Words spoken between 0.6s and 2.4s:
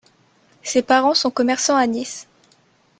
Ses parents sont commerçants à Nice.